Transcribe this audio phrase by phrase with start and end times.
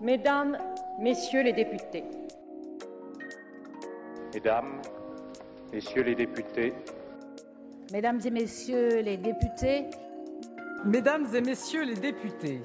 [0.00, 0.58] Mesdames,
[1.00, 2.04] Messieurs les députés.
[4.34, 4.80] Mesdames,
[5.72, 6.72] Messieurs les députés.
[7.92, 9.86] Mesdames et Messieurs les députés.
[10.84, 12.62] Mesdames et Messieurs les députés.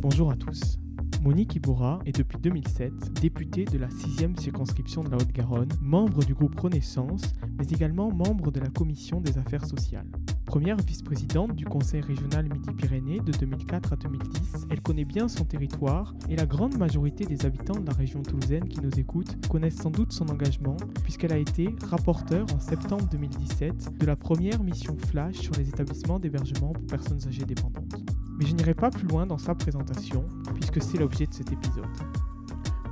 [0.00, 0.78] Bonjour à tous.
[1.22, 6.32] Monique Iboura est depuis 2007 députée de la 6e circonscription de la Haute-Garonne, membre du
[6.32, 7.22] groupe Renaissance,
[7.58, 10.06] mais également membre de la commission des affaires sociales.
[10.50, 16.12] Première vice-présidente du Conseil régional Midi-Pyrénées de 2004 à 2010, elle connaît bien son territoire
[16.28, 19.92] et la grande majorité des habitants de la région toulousaine qui nous écoutent connaissent sans
[19.92, 25.36] doute son engagement puisqu'elle a été rapporteure en septembre 2017 de la première mission flash
[25.36, 28.02] sur les établissements d'hébergement pour personnes âgées dépendantes.
[28.36, 30.24] Mais je n'irai pas plus loin dans sa présentation,
[30.56, 31.86] puisque c'est l'objet de cet épisode.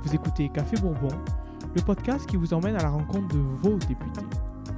[0.03, 1.13] Vous écoutez Café Bourbon,
[1.75, 4.25] le podcast qui vous emmène à la rencontre de vos députés.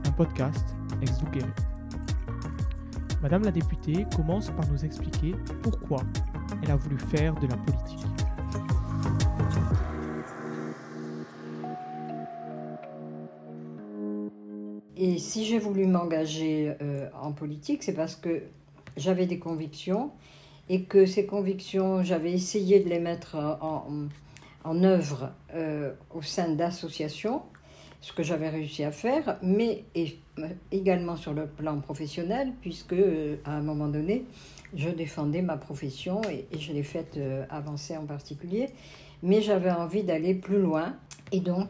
[0.07, 1.21] Un podcast ex
[3.21, 6.02] Madame la députée commence par nous expliquer pourquoi
[6.63, 7.99] elle a voulu faire de la politique.
[14.98, 18.41] Et si j'ai voulu m'engager euh, en politique, c'est parce que
[18.98, 20.12] j'avais des convictions
[20.70, 27.43] et que ces convictions, j'avais essayé de les mettre en, œuvre euh, au sein d'associations,
[28.02, 29.85] ce que j'avais réussi à faire, mais
[30.71, 34.26] également sur le plan professionnel, puisque euh, à un moment donné,
[34.76, 38.70] je défendais ma profession et, je l'ai faite euh, avancer en particulier,
[39.22, 40.96] mais j'avais envie d'aller plus loin.
[41.32, 41.70] Et donc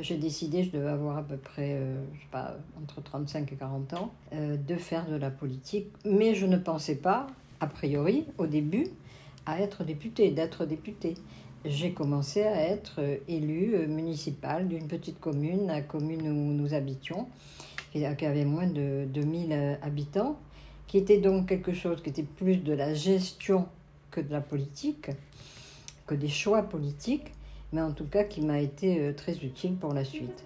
[0.00, 1.76] j'ai décidé, je devais avoir à peu près,
[2.14, 6.46] je sais pas, entre 35 et 40 ans, de faire de la politique, mais je
[6.46, 7.26] ne pensais pas
[7.58, 8.86] a priori, au début,
[9.46, 11.14] à être député, d'être député.
[11.64, 17.28] J'ai commencé à être élu euh, municipal d'une petite commune, la commune où nous habitions,
[17.92, 20.38] qui avait moins de 2000 euh, habitants,
[20.88, 23.66] qui était donc quelque chose qui était plus de la gestion
[24.10, 25.10] que de la politique,
[26.06, 27.32] que des choix politiques,
[27.72, 30.44] mais en tout cas qui m'a été euh, très utile pour la suite.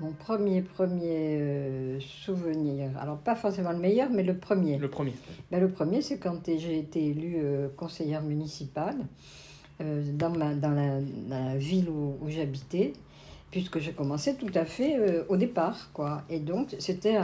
[0.00, 4.78] Mon premier, premier euh, souvenir, alors pas forcément le meilleur, mais le premier.
[4.78, 5.12] Le premier.
[5.50, 8.96] Ben, le premier, c'est quand j'ai été élue euh, conseillère municipale
[9.80, 12.92] euh, dans, ma, dans, la, ville où, j'habitais,
[13.50, 15.90] puisque j'ai commencé tout à fait au départ.
[15.92, 16.22] Quoi.
[16.30, 17.18] Et donc, c'était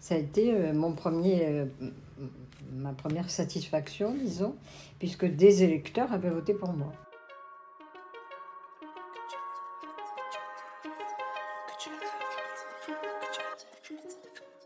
[0.00, 1.66] ça a été mon premier,
[2.72, 4.54] ma première satisfaction, disons,
[4.98, 6.92] puisque des électeurs avaient voté pour moi.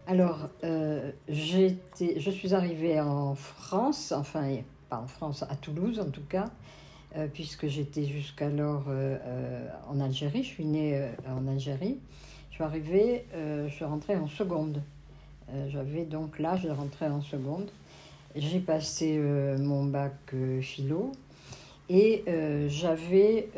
[0.08, 4.56] Alors, euh, je suis arrivée en France, enfin,
[4.90, 6.50] pas en France, à Toulouse en tout cas,
[7.16, 10.42] euh, puisque j'étais jusqu'alors euh, en Algérie.
[10.42, 11.98] Je suis née en Algérie.
[12.50, 14.82] Je suis arrivée, je suis rentrée en seconde.
[15.68, 17.70] J'avais donc l'âge de rentrer en seconde.
[18.34, 19.18] J'ai passé
[19.58, 21.12] mon bac philo
[21.88, 22.24] et
[22.68, 23.48] j'avais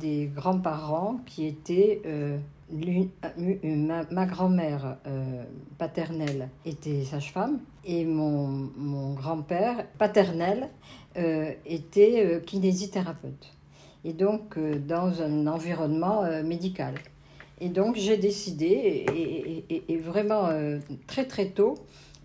[0.00, 2.02] des grands-parents qui étaient
[2.72, 5.44] ma, grand-mère euh,
[5.78, 10.68] paternelle était sage-femme et mon, grand-père paternel
[11.16, 13.52] euh, était euh, kinésithérapeute.
[14.04, 16.94] Et donc dans un environnement médical.
[17.60, 19.06] Et donc j'ai décidé,
[19.68, 20.48] et, vraiment
[21.06, 21.74] très très tôt,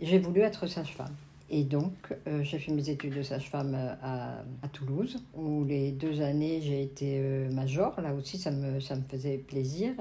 [0.01, 1.13] j'ai voulu être sage-femme.
[1.49, 1.93] Et donc,
[2.41, 7.21] j'ai fait mes études de sage-femme à, à, Toulouse, où les deux années, j'ai été
[7.51, 7.99] major.
[8.01, 9.93] Là aussi, ça me, ça me faisait plaisir.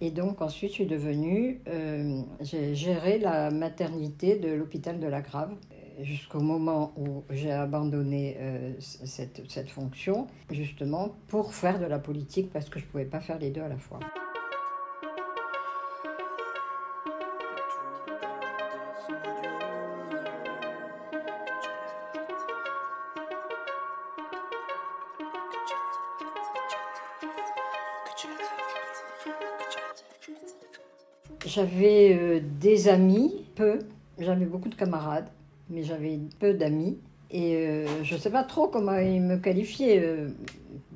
[0.00, 5.20] Et donc ensuite, je suis devenue, euh, j'ai géré la maternité de l'hôpital de la
[5.20, 5.54] Grave
[6.00, 12.52] jusqu'au moment où j'ai abandonné euh, cette, cette fonction, justement pour faire de la politique,
[12.52, 13.98] parce que je ne pouvais pas faire les deux à la fois.
[31.46, 33.78] J'avais euh, des amis, peu.
[34.18, 35.28] J'avais beaucoup de camarades,
[35.70, 36.98] mais j'avais peu d'amis.
[37.30, 40.00] Et euh, je ne sais pas trop comment ils me qualifiaient.
[40.02, 40.28] Euh,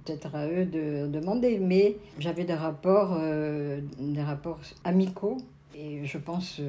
[0.05, 5.37] peut-être à eux de demander, mais j'avais des rapports, des rapports amicaux
[5.77, 6.61] et je pense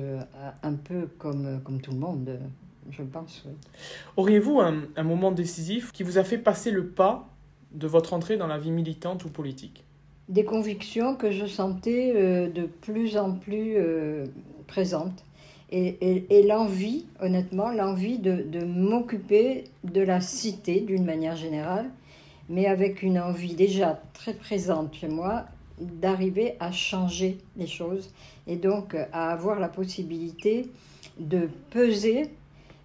[0.61, 2.37] un peu comme, comme tout le monde,
[2.91, 3.47] je pense.
[4.17, 7.27] Auriez-vous un, un moment décisif qui vous a fait passer le pas
[7.71, 9.83] de votre entrée dans la vie militante ou politique?
[10.29, 14.25] Des convictions que je sentais euh, de plus en plus euh,
[14.67, 15.23] présentes
[15.75, 21.89] et, l'envie, honnêtement, l'envie de, de m'occuper de la cité d'une manière générale,
[22.47, 25.45] mais avec une envie déjà très présente chez moi
[25.79, 28.13] d'arriver à changer les choses
[28.45, 30.69] et donc à avoir la possibilité
[31.19, 32.29] de peser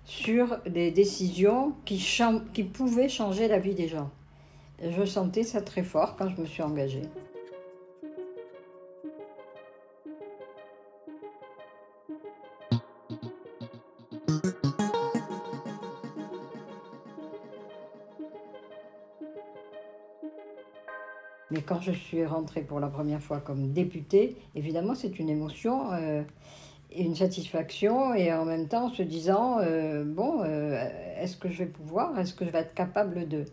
[0.07, 2.03] sur des décisions qui,
[2.55, 4.11] qui pouvaient changer la vie des gens.
[4.83, 7.03] Je sentais ça très fort quand je me suis engagée.
[21.69, 26.23] Quand je suis rentrée pour la première fois comme députée, évidemment, c'est une émotion, euh,
[26.97, 30.89] une satisfaction, et en même temps se disant, euh, bon, euh,
[31.21, 33.45] est-ce que je vais pouvoir, est-ce que je vais être capable de...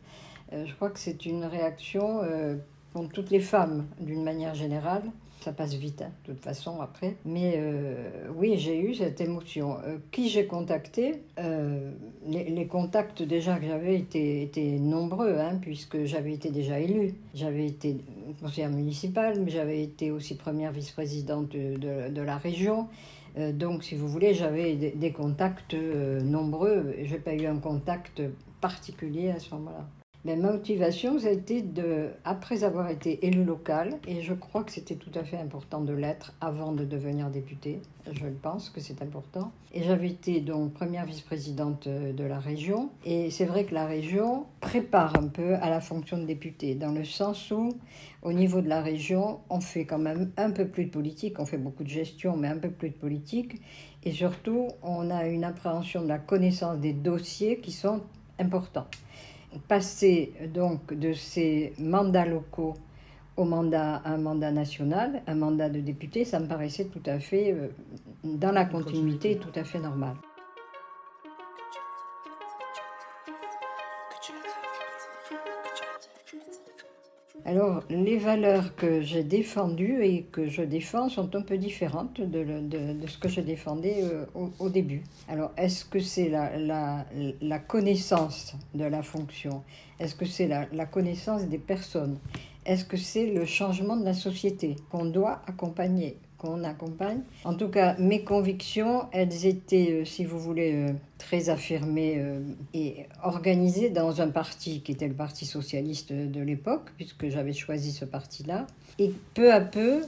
[0.53, 2.21] je crois que c'est une réaction
[2.93, 5.03] pour toutes les femmes, d'une manière générale,
[5.45, 7.17] ça passe vite, hein, de toute façon, après.
[7.23, 9.77] Mais euh, oui, j'ai eu cette émotion.
[9.85, 11.91] Euh, qui j'ai contacté euh,
[12.25, 17.13] les, contacts déjà que j'avais étaient, étaient, nombreux, hein, puisque j'avais été déjà élue.
[17.35, 17.97] J'avais été
[18.41, 22.87] conseillère municipale, mais j'avais été aussi première vice-présidente de, la région.
[23.53, 26.95] donc, si vous voulez, j'avais des contacts nombreux.
[27.03, 28.23] Je n'ai pas eu un contact
[28.61, 29.85] particulier à ce moment-là
[30.25, 34.71] ma motivation, ça a été de, après avoir été élu local, et je crois que
[34.71, 37.79] c'était tout à fait important de l'être avant de devenir député,
[38.11, 39.51] je pense que c'est important.
[39.71, 44.45] Et j'avais été donc première vice-présidente de la région, et c'est vrai que la région
[44.61, 47.69] prépare un peu à la fonction de député, dans le sens où,
[48.23, 51.45] au niveau de la région, on fait quand même un peu plus de politique, on
[51.45, 53.61] fait beaucoup de gestion, mais un peu plus de politique,
[54.03, 58.01] et surtout, on a une appréhension de la connaissance des dossiers qui sont
[58.39, 58.87] importants
[59.59, 62.73] passer donc de ces mandats locaux
[63.37, 67.51] au mandat, un mandat national, un mandat de député, ça me paraissait tout à fait
[67.51, 67.67] euh,
[68.23, 70.15] dans la continuité, tout à fait normal.
[77.47, 83.07] Alors, les valeurs que j'ai défendues et que je défends sont un peu différentes de,
[83.07, 84.25] ce que je défendais euh,
[84.57, 85.03] au, début.
[85.29, 89.63] Alors, est-ce que c'est la, connaissance de la fonction?
[89.99, 92.17] Est-ce que c'est la, la connaissance des personnes?
[92.65, 96.17] Est-ce que c'est le changement de la société qu'on doit accompagner?
[96.63, 97.21] Accompagne.
[97.43, 102.39] En tout cas, mes convictions, elles étaient, euh, si vous voulez, euh, très affirmées euh,
[102.73, 107.91] et organisées dans un parti qui était le Parti socialiste de l'époque, puisque j'avais choisi
[107.91, 108.67] ce parti-là.
[108.99, 110.01] Et peu à peu,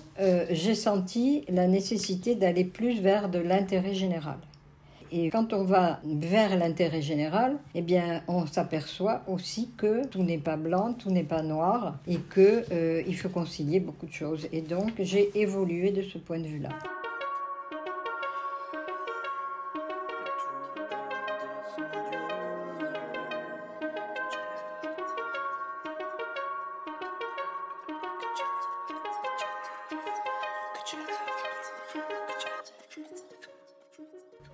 [0.50, 4.38] j'ai senti la nécessité d'aller plus vers de l'intérêt général.
[5.12, 10.38] Et quand on va vers l'intérêt général, eh bien, on s'aperçoit aussi que tout n'est
[10.38, 14.48] pas blanc, tout n'est pas noir, et qu'il euh, faut concilier beaucoup de choses.
[14.52, 16.70] Et donc, j'ai évolué de ce point de vue-là.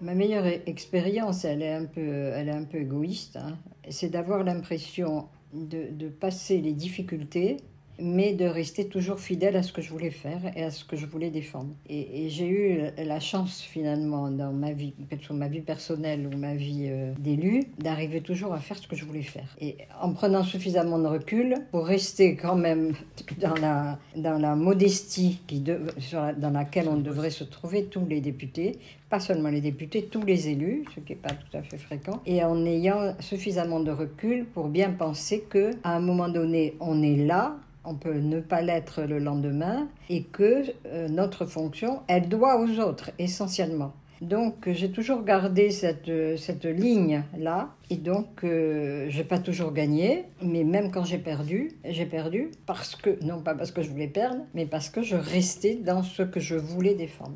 [0.04, 3.58] Ma meilleure expérience, elle est un peu, elle est un peu égoïste, hein.
[3.90, 7.58] c'est d'avoir l'impression de, passer les difficultés
[8.00, 10.96] mais de rester toujours fidèle à ce que je voulais faire et à ce que
[10.96, 11.70] je voulais défendre.
[11.90, 16.56] Et, j'ai eu la chance finalement dans ma vie, soit ma vie personnelle ou ma
[16.56, 19.56] vie euh, d'élu, d'arriver toujours à faire ce que je voulais faire.
[19.60, 22.94] Et en prenant suffisamment de recul pour rester quand même
[23.40, 28.80] dans la, dans la modestie qui dans laquelle on devrait se trouver tous les députés,
[29.10, 32.22] pas seulement les députés, tous les élus, ce qui n'est pas tout à fait fréquent,
[32.26, 37.02] et en ayant suffisamment de recul pour bien penser que à un moment donné, on
[37.04, 42.30] est là on peut ne pas l'être le lendemain et que euh, notre fonction, elle
[42.30, 43.94] doit aux autres essentiellement.
[44.22, 50.26] Donc j'ai toujours gardé cette, cette ligne-là et donc euh, je n'ai pas toujours gagné,
[50.42, 54.08] mais même quand j'ai perdu, j'ai perdu parce que, non pas parce que je voulais
[54.08, 57.36] perdre, mais parce que je restais dans ce que je voulais défendre.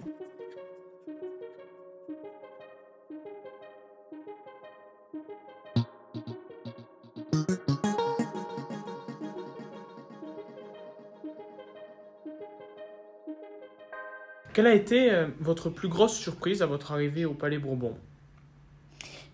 [14.58, 17.94] Quelle a été euh, votre plus grosse surprise à votre arrivée au Palais Bourbon?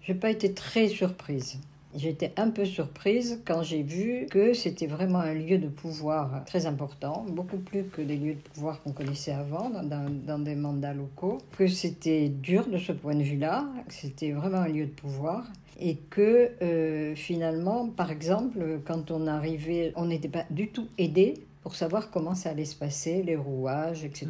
[0.02, 1.62] Je n'ai pas été très surprise.
[1.96, 6.66] J'étais un peu surprise quand j'ai vu que c'était vraiment un lieu de pouvoir très
[6.66, 11.38] important, beaucoup plus que des lieux de pouvoir qu'on connaissait avant dans, des mandats locaux,
[11.58, 15.46] que c'était dur de ce point de vue-là, c'était vraiment un lieu de pouvoir,
[15.80, 21.36] et que euh, finalement, par exemple, quand on arrivait, on n'était pas du tout aidé
[21.64, 24.28] pour savoir comment ça allait se passer, les rouages, etc.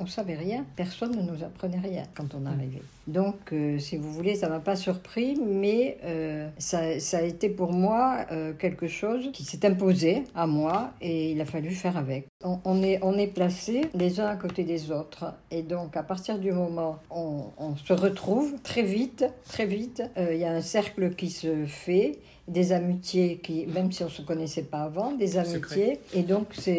[0.00, 2.82] On ne savait rien, personne ne nous apprenait rien quand on arrivait.
[3.06, 7.48] Donc, euh, si vous voulez, ça m'a pas surpris, mais euh, ça, ça, a été
[7.48, 11.96] pour moi euh, quelque chose qui s'est imposé à moi et il a fallu faire
[11.96, 12.26] avec.
[12.44, 16.02] On, on est, on est placés les uns à côté des autres et donc à
[16.02, 20.60] partir du moment où on, se retrouve très vite, très vite, il y a un
[20.60, 25.12] cercle qui se fait des amitiés qui, même si on ne se connaissait pas avant,
[25.12, 26.00] des amitiés.
[26.14, 26.71] Et donc, c'est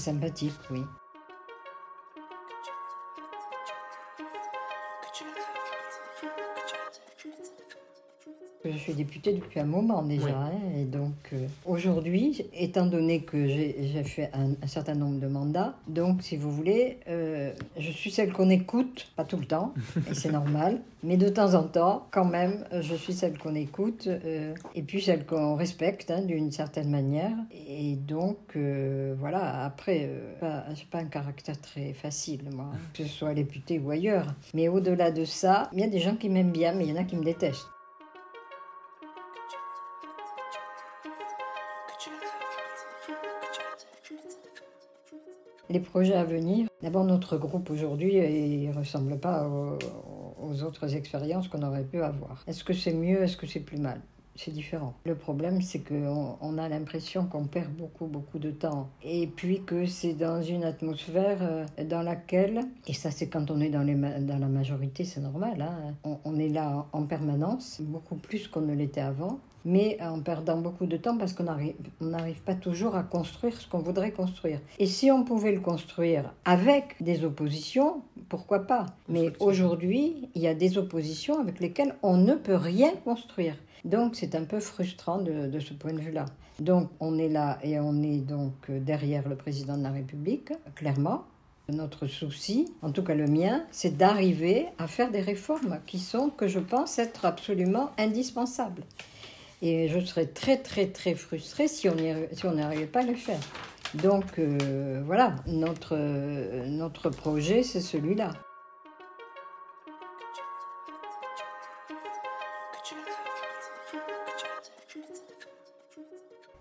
[0.00, 0.82] sympathique, oui.
[8.86, 10.28] Suis députée depuis un moment déjà.
[10.28, 15.74] Hein, et donc, euh, aujourd'hui, étant donné que j'ai fait un, certain nombre de mandats,
[15.88, 19.74] donc, si vous voulez, euh, je suis celle qu'on écoute, pas tout le temps,
[20.10, 24.06] et c'est normal, mais de temps en temps, quand même, je suis celle qu'on écoute,
[24.06, 27.36] euh, et puis celle qu'on respecte hein, d'une certaine manière.
[27.68, 28.56] Et donc,
[29.18, 33.78] voilà, après, je n'ai pas un caractère très facile, moi, hein, que ce soit député
[33.78, 34.26] ou ailleurs.
[34.54, 36.92] Mais au-delà de ça, il y a des gens qui m'aiment bien, mais il y
[36.92, 37.66] en a qui me détestent.
[45.68, 51.62] Les projets à venir, d'abord notre groupe aujourd'hui, ne ressemble pas aux, autres expériences qu'on
[51.62, 52.44] aurait pu avoir.
[52.46, 54.00] Est-ce que c'est mieux, est-ce que c'est plus mal?
[54.36, 54.94] C'est différent.
[55.04, 58.90] Le problème, c'est qu'on on a l'impression qu'on perd beaucoup, beaucoup de temps.
[59.02, 63.60] Et puis que c'est dans une atmosphère euh, dans laquelle, et ça c'est quand on
[63.60, 65.94] est dans, la majorité, c'est normal, hein,
[66.24, 70.86] on, est là en permanence, beaucoup plus qu'on ne l'était avant mais en perdant beaucoup
[70.86, 74.60] de temps parce qu'on n'arrive pas toujours à construire ce qu'on voudrait construire.
[74.78, 78.86] Et si on pouvait le construire avec des oppositions, pourquoi pas?
[79.08, 83.56] Mais aujourd'hui, il y a des oppositions avec lesquelles on ne peut rien construire.
[83.84, 86.26] Donc c'est un peu frustrant de, de ce point de vue-là.
[86.60, 91.24] Donc on est là et on est donc derrière le président de la République, clairement.
[91.68, 96.30] Notre souci, en tout cas le mien, c'est d'arriver à faire des réformes qui sont,
[96.30, 98.84] que je pense, être absolument indispensables.
[99.68, 103.40] Et je serais très, très, très frustrée si on n'arrivait pas à le faire.
[103.94, 105.96] Donc euh, voilà, notre,
[106.68, 108.30] notre projet, c'est celui-là.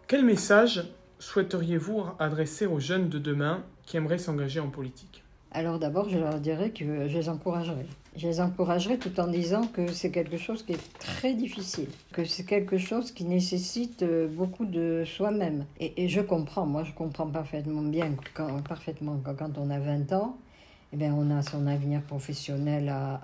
[0.07, 5.25] Quel message souhaiteriez-vous adresser aux jeunes de demain qui aimeraient s'engager en politique?
[5.55, 7.85] Alors d'abord, je leur dirais que je les encouragerai.
[8.17, 12.25] Je les encouragerai tout en disant que c'est quelque chose qui est très difficile, que
[12.25, 15.65] c'est quelque chose qui nécessite euh, beaucoup de soi-même.
[15.79, 20.38] Et, je comprends, moi je comprends parfaitement bien, quand, parfaitement quand on a 20 ans,
[20.93, 23.21] eh bien, on a son avenir professionnel à,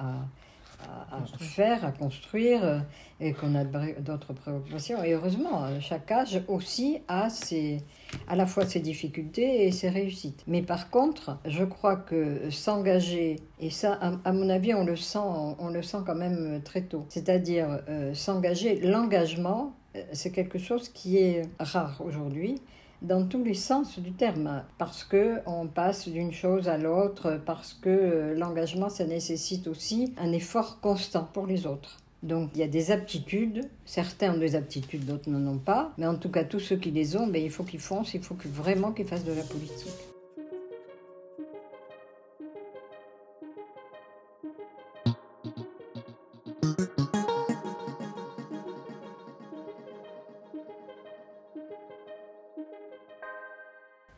[1.40, 2.80] faire, à construire, euh,
[3.20, 5.04] et qu'on a d'autres préoccupations.
[5.04, 7.82] Et heureusement, chaque âge aussi a ses,
[8.28, 10.44] à la fois ses difficultés et ses réussites.
[10.48, 15.20] Mais par contre, je crois que s'engager, et ça, à, mon avis, on le sent,
[15.20, 17.06] on, le sent quand même très tôt.
[17.10, 22.62] C'est-à-dire euh, s'engager, l'engagement, euh, c'est quelque chose qui est rare aujourd'hui
[23.02, 27.74] dans tous les sens du terme, parce que on passe d'une chose à l'autre, parce
[27.74, 31.98] que euh, l'engagement, ça nécessite aussi un effort constant pour les autres.
[32.24, 36.06] Donc il y a des aptitudes, certains ont des aptitudes, d'autres n'en ont pas, mais
[36.06, 38.38] en tout cas tous ceux qui les ont, ben, il faut qu'ils foncent, il faut
[38.46, 40.11] vraiment qu'ils fassent de la politique.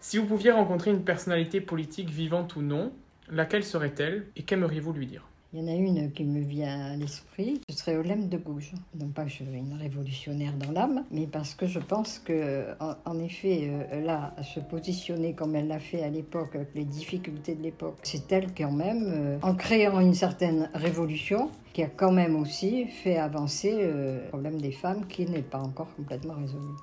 [0.03, 2.91] Si vous pouviez rencontrer une personnalité politique vivante ou non,
[3.29, 5.25] laquelle serait-elle et qu'aimeriez-vous lui dire?
[5.53, 8.73] Il y en a une qui me vient à l'esprit, ce serait Olympe de Gouges.
[8.99, 12.65] Non pas que je suis une révolutionnaire dans l'âme, mais parce que je pense que,
[12.81, 17.55] en, effet, euh, là, se positionner comme elle l'a fait à l'époque, avec les difficultés
[17.55, 22.11] de l'époque, c'est elle quand même, euh, en créant une certaine révolution, qui a quand
[22.11, 26.73] même aussi fait avancer euh, le problème des femmes qui n'est pas encore complètement résolu.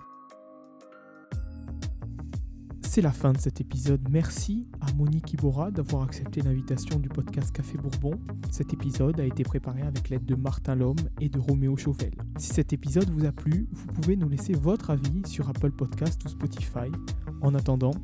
[2.93, 4.01] C'est la fin de cet épisode.
[4.11, 8.19] Merci à Monique Ibora d'avoir accepté l'invitation du podcast Café Bourbon.
[8.51, 12.11] Cet épisode a été préparé avec l'aide de Martin Lhomme et de Roméo Chauvel.
[12.37, 16.21] Si cet épisode vous a plu, vous pouvez nous laisser votre avis sur Apple Podcast
[16.25, 16.91] ou Spotify.
[17.43, 17.95] En attendant,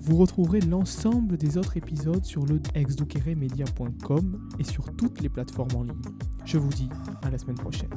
[0.00, 5.82] vous retrouverez l'ensemble des autres épisodes sur le exdukeremedia.com et sur toutes les plateformes en
[5.82, 6.00] ligne.
[6.46, 6.88] Je vous dis
[7.20, 7.90] à la semaine prochaine.